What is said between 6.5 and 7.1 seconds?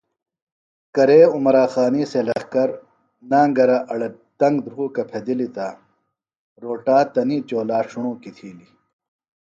روٹا